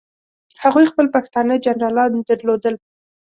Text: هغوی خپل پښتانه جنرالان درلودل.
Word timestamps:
هغوی 0.63 0.85
خپل 0.91 1.05
پښتانه 1.15 1.53
جنرالان 1.65 2.11
درلودل. 2.29 2.75